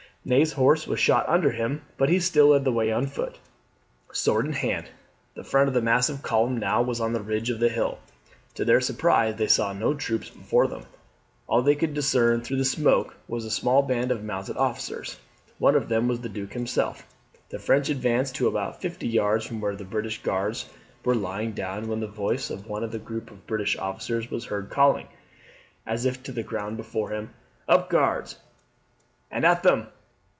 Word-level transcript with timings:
Ney's 0.23 0.53
horse 0.53 0.85
was 0.85 0.99
shot 0.99 1.27
under 1.27 1.49
him, 1.49 1.81
but 1.97 2.07
he 2.07 2.19
still 2.19 2.49
led 2.49 2.63
the 2.63 2.71
way 2.71 2.91
on 2.91 3.07
foot, 3.07 3.39
sword 4.11 4.45
in 4.45 4.53
hand. 4.53 4.85
The 5.33 5.43
front 5.43 5.67
of 5.67 5.73
the 5.73 5.81
massive 5.81 6.21
column 6.21 6.57
now 6.59 6.83
was 6.83 7.01
on 7.01 7.13
the 7.13 7.21
ridge 7.23 7.49
of 7.49 7.59
the 7.59 7.69
hill. 7.69 7.97
To 8.53 8.63
their 8.63 8.81
surprise 8.81 9.37
they 9.37 9.47
saw 9.47 9.73
no 9.73 9.95
troops 9.95 10.29
before 10.29 10.67
them. 10.67 10.83
All 11.47 11.63
they 11.63 11.73
could 11.73 11.95
discern 11.95 12.41
through 12.43 12.57
the 12.57 12.65
smoke 12.65 13.15
was 13.27 13.45
a 13.45 13.49
small 13.49 13.81
band 13.81 14.11
of 14.11 14.23
mounted 14.23 14.57
officers. 14.57 15.17
One 15.57 15.73
of 15.73 15.89
them 15.89 16.07
was 16.07 16.21
the 16.21 16.29
Duke 16.29 16.53
himself. 16.53 17.03
The 17.49 17.57
French 17.57 17.89
advanced 17.89 18.35
to 18.35 18.47
about 18.47 18.79
fifty 18.79 19.07
yards 19.07 19.43
from 19.47 19.59
where 19.59 19.75
the 19.75 19.85
British 19.85 20.21
Guards 20.21 20.69
were 21.03 21.15
lying 21.15 21.53
down 21.53 21.87
when 21.87 21.99
the 21.99 22.05
voice 22.05 22.51
of 22.51 22.67
one 22.67 22.83
of 22.83 22.91
the 22.91 22.99
group 22.99 23.31
of 23.31 23.47
British 23.47 23.75
officers 23.75 24.29
was 24.29 24.45
heard 24.45 24.69
calling, 24.69 25.07
as 25.87 26.05
if 26.05 26.21
to 26.21 26.31
the 26.31 26.43
ground 26.43 26.77
before 26.77 27.09
him, 27.09 27.31
"Up, 27.67 27.89
Guards, 27.89 28.37
and 29.31 29.43
at 29.47 29.63
them!" 29.63 29.87